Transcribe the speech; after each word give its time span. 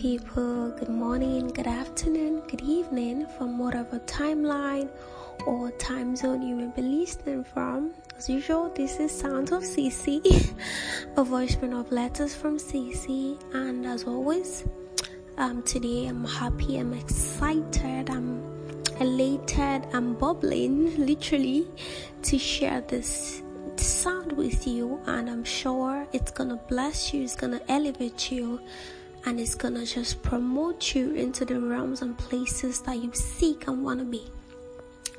people. 0.00 0.70
Good 0.78 0.88
morning, 0.88 1.48
good 1.48 1.66
afternoon, 1.66 2.40
good 2.48 2.62
evening 2.62 3.26
from 3.36 3.58
whatever 3.58 3.98
timeline 3.98 4.88
or 5.46 5.70
time 5.72 6.16
zone 6.16 6.40
you 6.40 6.54
may 6.54 6.68
be 6.74 6.80
listening 6.80 7.44
from. 7.44 7.92
As 8.16 8.26
usual, 8.26 8.72
this 8.74 8.98
is 8.98 9.12
Sounds 9.12 9.52
of 9.52 9.62
CC, 9.62 10.24
a 11.18 11.22
voicemail 11.22 11.80
of 11.80 11.92
letters 11.92 12.34
from 12.34 12.56
CC. 12.56 13.38
And 13.52 13.84
as 13.84 14.04
always, 14.04 14.64
um, 15.36 15.62
today 15.64 16.06
I'm 16.06 16.24
happy, 16.24 16.78
I'm 16.78 16.94
excited, 16.94 18.08
I'm 18.08 18.40
elated, 19.00 19.86
I'm 19.92 20.14
bubbling 20.14 20.96
literally 21.10 21.68
to 22.22 22.38
share 22.38 22.80
this 22.80 23.42
sound 23.76 24.32
with 24.32 24.66
you. 24.66 24.98
And 25.04 25.28
I'm 25.28 25.44
sure 25.44 26.06
it's 26.14 26.30
gonna 26.30 26.56
bless 26.68 27.12
you, 27.12 27.22
it's 27.22 27.36
gonna 27.36 27.60
elevate 27.68 28.32
you 28.32 28.60
and 29.24 29.38
it's 29.38 29.54
gonna 29.54 29.84
just 29.84 30.22
promote 30.22 30.94
you 30.94 31.14
into 31.14 31.44
the 31.44 31.60
realms 31.60 32.02
and 32.02 32.16
places 32.16 32.80
that 32.82 32.96
you 32.98 33.10
seek 33.12 33.66
and 33.68 33.84
want 33.84 34.00
to 34.00 34.06
be. 34.06 34.24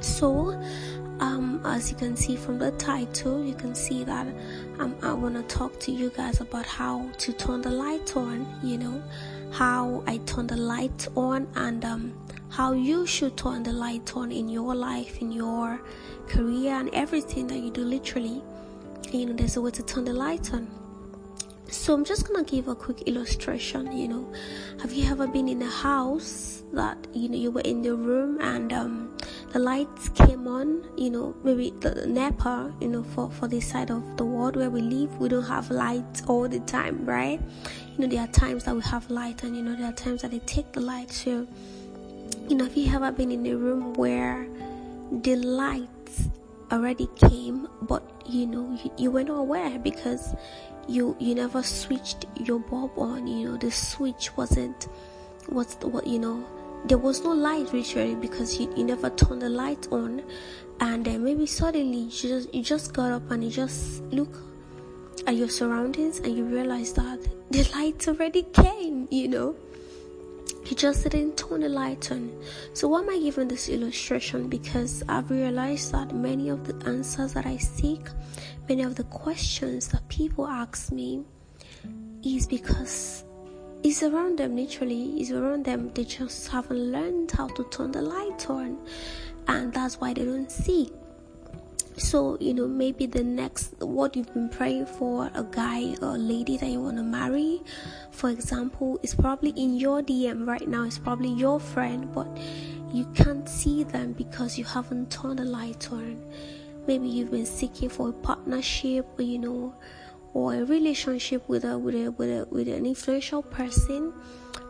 So, 0.00 0.50
um, 1.20 1.60
as 1.64 1.90
you 1.90 1.96
can 1.96 2.16
see 2.16 2.36
from 2.36 2.58
the 2.58 2.70
title, 2.72 3.42
you 3.42 3.54
can 3.54 3.74
see 3.74 4.04
that 4.04 4.26
um, 4.78 4.94
I 5.02 5.14
want 5.14 5.36
to 5.36 5.42
talk 5.42 5.78
to 5.80 5.92
you 5.92 6.10
guys 6.10 6.40
about 6.40 6.66
how 6.66 7.10
to 7.18 7.32
turn 7.32 7.62
the 7.62 7.70
light 7.70 8.14
on, 8.14 8.46
you 8.62 8.76
know, 8.76 9.02
how 9.52 10.02
I 10.06 10.18
turn 10.18 10.46
the 10.48 10.56
light 10.56 11.08
on, 11.16 11.48
and 11.54 11.82
um, 11.84 12.14
how 12.50 12.72
you 12.72 13.06
should 13.06 13.38
turn 13.38 13.62
the 13.62 13.72
light 13.72 14.14
on 14.14 14.30
in 14.30 14.50
your 14.50 14.74
life, 14.74 15.22
in 15.22 15.32
your 15.32 15.80
career, 16.28 16.74
and 16.74 16.90
everything 16.92 17.46
that 17.46 17.58
you 17.58 17.70
do, 17.70 17.82
literally. 17.82 18.42
You 19.12 19.26
know, 19.26 19.32
there's 19.32 19.56
a 19.56 19.62
way 19.62 19.70
to 19.70 19.82
turn 19.82 20.04
the 20.04 20.12
light 20.12 20.52
on. 20.52 20.68
So 21.68 21.94
I'm 21.94 22.04
just 22.04 22.26
gonna 22.26 22.44
give 22.44 22.68
a 22.68 22.74
quick 22.74 23.02
illustration. 23.02 23.90
You 23.96 24.08
know, 24.08 24.32
have 24.80 24.92
you 24.92 25.10
ever 25.10 25.26
been 25.26 25.48
in 25.48 25.62
a 25.62 25.70
house 25.70 26.62
that 26.72 26.96
you 27.12 27.28
know 27.28 27.36
you 27.36 27.50
were 27.50 27.62
in 27.62 27.82
the 27.82 27.94
room 27.94 28.40
and 28.40 28.72
um, 28.72 29.16
the 29.52 29.58
lights 29.58 30.08
came 30.10 30.46
on? 30.46 30.84
You 30.96 31.10
know, 31.10 31.34
maybe 31.42 31.72
the 31.80 32.06
NEPA. 32.06 32.72
You 32.80 32.88
know, 32.88 33.02
for 33.02 33.30
for 33.30 33.48
this 33.48 33.66
side 33.66 33.90
of 33.90 34.16
the 34.16 34.24
world 34.24 34.56
where 34.56 34.70
we 34.70 34.80
live, 34.80 35.18
we 35.18 35.28
don't 35.28 35.44
have 35.44 35.70
lights 35.70 36.22
all 36.28 36.48
the 36.48 36.60
time, 36.60 37.04
right? 37.04 37.40
You 37.96 38.06
know, 38.06 38.06
there 38.06 38.22
are 38.22 38.32
times 38.32 38.64
that 38.64 38.74
we 38.74 38.82
have 38.82 39.10
light, 39.10 39.42
and 39.42 39.56
you 39.56 39.62
know 39.62 39.74
there 39.74 39.88
are 39.88 39.92
times 39.92 40.22
that 40.22 40.30
they 40.30 40.40
take 40.40 40.72
the 40.72 40.80
light. 40.80 41.10
So, 41.10 41.46
you 42.48 42.56
know, 42.56 42.64
have 42.64 42.76
you 42.76 42.94
ever 42.94 43.10
been 43.10 43.32
in 43.32 43.44
a 43.46 43.56
room 43.56 43.92
where 43.94 44.46
the 45.10 45.36
lights 45.36 46.28
already 46.72 47.08
came, 47.16 47.68
but 47.82 48.02
you 48.26 48.46
know 48.46 48.78
you, 48.82 48.90
you 48.98 49.10
were 49.10 49.24
not 49.24 49.38
aware 49.38 49.78
because 49.78 50.34
you 50.88 51.16
you 51.18 51.34
never 51.34 51.62
switched 51.62 52.26
your 52.36 52.58
bulb 52.58 52.92
on 52.96 53.26
you 53.26 53.48
know 53.48 53.56
the 53.56 53.70
switch 53.70 54.36
wasn't 54.36 54.88
what's 55.48 55.74
the, 55.76 55.88
what 55.88 56.06
you 56.06 56.18
know 56.18 56.44
there 56.84 56.98
was 56.98 57.22
no 57.24 57.32
light 57.32 57.72
literally 57.72 58.14
because 58.14 58.60
you, 58.60 58.72
you 58.76 58.84
never 58.84 59.10
turned 59.10 59.42
the 59.42 59.48
light 59.48 59.88
on. 59.90 60.22
And 60.78 61.04
then 61.04 61.24
maybe 61.24 61.46
suddenly 61.46 61.98
you 61.98 62.10
just 62.10 62.54
you 62.54 62.62
just 62.62 62.92
got 62.92 63.10
up 63.10 63.30
and 63.30 63.42
you 63.42 63.50
just 63.50 64.02
look 64.04 64.38
at 65.26 65.34
your 65.34 65.48
surroundings 65.48 66.18
and 66.20 66.36
you 66.36 66.44
realize 66.44 66.92
that 66.92 67.18
the 67.50 67.68
lights 67.74 68.08
already 68.08 68.42
came 68.42 69.08
you 69.10 69.28
know 69.28 69.56
he 70.66 70.74
just 70.74 71.04
didn't 71.04 71.36
turn 71.36 71.60
the 71.60 71.68
light 71.68 72.10
on. 72.10 72.42
So, 72.72 72.88
why 72.88 73.00
am 73.00 73.08
I 73.08 73.20
giving 73.20 73.46
this 73.46 73.68
illustration? 73.68 74.48
Because 74.48 75.04
I've 75.08 75.30
realized 75.30 75.92
that 75.92 76.12
many 76.12 76.48
of 76.48 76.66
the 76.66 76.74
answers 76.88 77.34
that 77.34 77.46
I 77.46 77.56
seek, 77.56 78.00
many 78.68 78.82
of 78.82 78.96
the 78.96 79.04
questions 79.04 79.86
that 79.88 80.06
people 80.08 80.44
ask 80.44 80.90
me, 80.90 81.22
is 82.24 82.48
because 82.48 83.24
it's 83.84 84.02
around 84.02 84.38
them 84.40 84.56
literally, 84.56 85.20
it's 85.20 85.30
around 85.30 85.64
them. 85.64 85.92
They 85.94 86.02
just 86.02 86.48
haven't 86.48 86.90
learned 86.90 87.30
how 87.30 87.46
to 87.46 87.62
turn 87.70 87.92
the 87.92 88.02
light 88.02 88.50
on, 88.50 88.76
and 89.46 89.72
that's 89.72 90.00
why 90.00 90.14
they 90.14 90.24
don't 90.24 90.50
see 90.50 90.90
so 91.96 92.36
you 92.40 92.52
know 92.52 92.68
maybe 92.68 93.06
the 93.06 93.22
next 93.22 93.74
what 93.80 94.14
you've 94.14 94.32
been 94.34 94.48
praying 94.48 94.84
for 94.84 95.30
a 95.34 95.42
guy 95.44 95.94
or 96.02 96.14
a 96.14 96.18
lady 96.18 96.56
that 96.56 96.68
you 96.68 96.80
want 96.80 96.96
to 96.96 97.02
marry 97.02 97.62
for 98.10 98.28
example 98.30 99.00
is 99.02 99.14
probably 99.14 99.50
in 99.50 99.76
your 99.76 100.02
dm 100.02 100.46
right 100.46 100.68
now 100.68 100.84
it's 100.84 100.98
probably 100.98 101.30
your 101.30 101.58
friend 101.58 102.12
but 102.12 102.28
you 102.92 103.04
can't 103.14 103.48
see 103.48 103.82
them 103.84 104.12
because 104.12 104.56
you 104.56 104.64
haven't 104.64 105.10
turned 105.10 105.38
the 105.38 105.44
light 105.44 105.90
on. 105.92 106.22
Maybe 106.86 107.08
you've 107.08 107.30
been 107.30 107.46
seeking 107.46 107.88
for 107.88 108.10
a 108.10 108.12
partnership 108.12 109.06
or 109.18 109.22
you 109.22 109.38
know 109.38 109.74
or 110.32 110.54
a 110.54 110.64
relationship 110.64 111.48
with 111.48 111.64
a 111.64 111.76
with 111.76 111.94
a 111.94 112.10
with 112.12 112.30
a 112.30 112.46
with 112.50 112.68
an 112.68 112.86
influential 112.86 113.42
person 113.42 114.12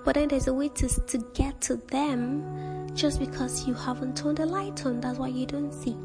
but 0.05 0.15
then 0.15 0.29
there's 0.29 0.47
a 0.47 0.55
way 0.55 0.69
to 0.71 0.89
to 0.89 1.19
get 1.35 1.61
to 1.61 1.77
them 1.77 2.89
just 2.95 3.21
because 3.21 3.67
you 3.67 3.75
haven't 3.75 4.17
turned 4.17 4.39
the 4.39 4.47
light 4.47 4.87
on. 4.87 5.01
That's 5.01 5.19
why 5.19 5.29
you 5.29 5.47
don't 5.47 5.73
see 5.73 5.97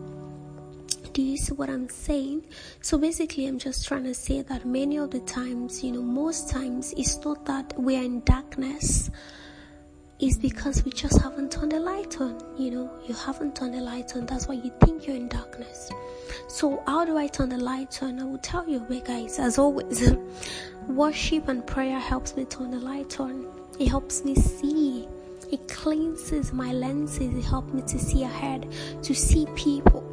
do 1.13 1.21
you 1.21 1.37
see 1.37 1.53
what 1.53 1.69
I'm 1.69 1.89
saying? 1.89 2.45
So 2.81 2.97
basically, 2.97 3.45
I'm 3.47 3.59
just 3.59 3.87
trying 3.87 4.05
to 4.05 4.13
say 4.13 4.41
that 4.43 4.65
many 4.65 4.97
of 4.97 5.11
the 5.11 5.19
times, 5.21 5.83
you 5.83 5.91
know, 5.91 6.01
most 6.01 6.49
times 6.49 6.93
it's 6.97 7.23
not 7.25 7.45
that 7.45 7.73
we're 7.77 8.01
in 8.01 8.21
darkness, 8.21 9.09
it's 10.19 10.37
because 10.37 10.85
we 10.85 10.91
just 10.91 11.19
haven't 11.21 11.51
turned 11.51 11.71
the 11.71 11.79
light 11.79 12.21
on. 12.21 12.39
You 12.57 12.71
know, 12.71 12.91
you 13.07 13.15
haven't 13.15 13.55
turned 13.55 13.73
the 13.73 13.81
light 13.81 14.15
on, 14.15 14.25
that's 14.25 14.47
why 14.47 14.55
you 14.55 14.71
think 14.81 15.07
you're 15.07 15.15
in 15.15 15.27
darkness. 15.27 15.89
So, 16.47 16.81
how 16.85 17.05
do 17.05 17.17
I 17.17 17.27
turn 17.27 17.49
the 17.49 17.57
light 17.57 18.01
on? 18.03 18.19
I 18.19 18.23
will 18.23 18.37
tell 18.37 18.67
you, 18.67 18.85
guys, 19.05 19.39
as 19.39 19.57
always, 19.57 20.13
worship 20.87 21.47
and 21.47 21.65
prayer 21.65 21.99
helps 21.99 22.35
me 22.37 22.45
turn 22.45 22.71
the 22.71 22.79
light 22.79 23.19
on, 23.19 23.47
it 23.79 23.87
helps 23.87 24.23
me 24.23 24.35
see. 24.35 25.07
It 25.51 25.67
cleanses 25.67 26.53
my 26.53 26.71
lenses. 26.71 27.35
It 27.35 27.43
helps 27.43 27.73
me 27.73 27.81
to 27.81 27.99
see 27.99 28.23
ahead, 28.23 28.71
to 29.03 29.13
see 29.13 29.45
people 29.53 30.10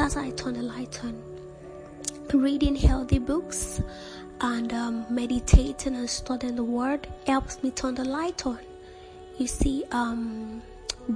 that's 0.00 0.14
how 0.14 0.22
I 0.22 0.30
turn 0.30 0.54
the 0.54 0.62
light 0.62 0.98
on. 1.04 1.22
Reading 2.32 2.74
healthy 2.74 3.18
books 3.18 3.82
and 4.40 4.72
um, 4.72 5.04
meditating 5.10 5.94
and 5.94 6.08
studying 6.08 6.56
the 6.56 6.64
word 6.64 7.06
helps 7.26 7.62
me 7.62 7.70
turn 7.70 7.96
the 7.96 8.06
light 8.06 8.46
on. 8.46 8.58
You 9.36 9.46
see, 9.46 9.84
um, 9.92 10.62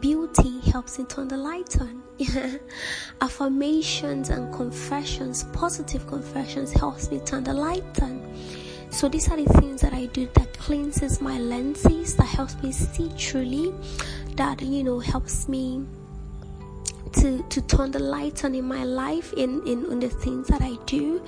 beauty 0.01 0.61
helps 0.71 0.99
me 0.99 1.07
turn 1.07 1.29
the 1.29 1.39
light 1.39 1.81
on. 1.81 2.03
Affirmations 3.23 4.29
and 4.29 4.53
confessions, 4.53 5.45
positive 5.55 6.07
confessions, 6.07 6.71
helps 6.71 7.11
me 7.11 7.21
turn 7.21 7.43
the 7.45 7.55
light 7.55 8.03
on. 8.03 8.37
So 8.91 9.09
these 9.09 9.31
are 9.31 9.37
the 9.39 9.51
things 9.61 9.81
that 9.81 9.95
I 9.95 10.07
do 10.07 10.29
that 10.35 10.59
cleanses 10.59 11.23
my 11.23 11.39
lenses, 11.39 12.17
that 12.17 12.27
helps 12.27 12.63
me 12.63 12.71
see 12.71 13.11
truly, 13.17 13.73
that 14.37 14.61
you 14.61 14.85
know 14.85 14.99
helps 14.99 15.49
me 15.49 15.87
to 17.15 17.43
to 17.49 17.61
turn 17.63 17.91
the 17.91 17.99
light 17.99 18.45
on 18.45 18.55
in 18.55 18.65
my 18.65 18.85
life 18.85 19.33
in, 19.35 19.67
in 19.67 19.85
in 19.91 20.01
the 20.01 20.09
things 20.09 20.49
that 20.49 20.63
I 20.63 20.77
do 20.87 21.25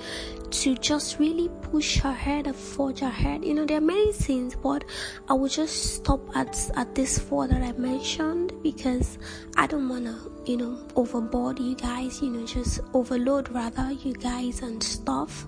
to 0.49 0.75
just 0.75 1.19
really 1.19 1.49
push 1.61 2.03
ahead 2.03 2.47
and 2.47 2.55
forge 2.55 3.01
ahead. 3.01 3.43
You 3.43 3.53
know, 3.53 3.65
there 3.65 3.77
are 3.77 3.81
many 3.81 4.13
things, 4.13 4.55
but 4.55 4.83
I 5.29 5.33
will 5.33 5.49
just 5.49 5.95
stop 5.95 6.21
at 6.35 6.55
at 6.75 6.95
this 6.95 7.19
four 7.19 7.47
that 7.47 7.61
I 7.61 7.71
mentioned 7.73 8.53
because 8.63 9.17
I 9.55 9.67
don't 9.67 9.87
wanna, 9.87 10.17
you 10.45 10.57
know, 10.57 10.79
overboard 10.95 11.59
you 11.59 11.75
guys, 11.75 12.21
you 12.21 12.29
know, 12.29 12.45
just 12.45 12.79
overload 12.93 13.49
rather 13.49 13.91
you 13.91 14.13
guys 14.13 14.61
and 14.61 14.81
stuff. 14.81 15.45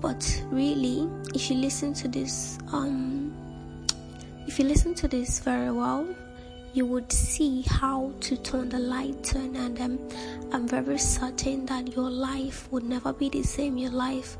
But 0.00 0.42
really, 0.50 1.08
if 1.34 1.50
you 1.50 1.56
listen 1.56 1.92
to 1.94 2.08
this, 2.08 2.58
um, 2.72 3.34
if 4.46 4.58
you 4.58 4.64
listen 4.64 4.94
to 4.94 5.08
this 5.08 5.40
very 5.40 5.70
well, 5.70 6.06
you 6.72 6.86
would 6.86 7.10
see 7.10 7.62
how 7.62 8.12
to 8.20 8.36
turn 8.36 8.68
the 8.68 8.78
light 8.78 9.34
on 9.36 9.56
and 9.56 9.80
um, 9.80 9.98
i'm 10.52 10.68
very 10.68 10.98
certain 10.98 11.66
that 11.66 11.94
your 11.96 12.10
life 12.10 12.70
would 12.70 12.84
never 12.84 13.12
be 13.12 13.28
the 13.28 13.42
same. 13.42 13.76
Your 13.76 13.90
life 13.90 14.36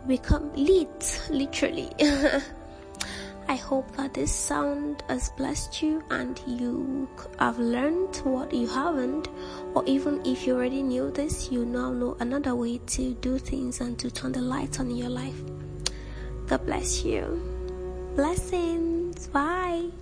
will 0.00 0.16
become 0.16 0.52
lit 0.54 1.20
literally. 1.30 1.90
I 3.48 3.56
hope 3.56 3.96
that 3.96 4.14
this 4.14 4.32
sound 4.32 5.02
has 5.08 5.30
blessed 5.36 5.82
you 5.82 6.02
and 6.10 6.40
you 6.46 7.08
have 7.38 7.58
learned 7.58 8.16
what 8.18 8.54
you 8.54 8.68
haven't. 8.68 9.28
Or 9.74 9.84
even 9.86 10.24
if 10.24 10.46
you 10.46 10.54
already 10.54 10.82
knew 10.82 11.10
this 11.10 11.50
you 11.50 11.64
now 11.64 11.92
know 11.92 12.16
another 12.20 12.54
way 12.54 12.78
to 12.78 13.14
do 13.14 13.38
things 13.38 13.80
and 13.80 13.98
to 13.98 14.10
turn 14.10 14.32
the 14.32 14.40
light 14.40 14.78
on 14.80 14.90
in 14.90 14.96
your 14.96 15.10
life. 15.10 15.40
God 16.46 16.64
bless 16.66 17.04
you. 17.04 17.24
Blessings. 18.14 19.26
Bye 19.28 20.01